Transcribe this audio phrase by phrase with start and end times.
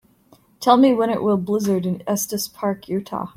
[0.61, 3.27] Tell me when it will blizzard in Estes Park, Utah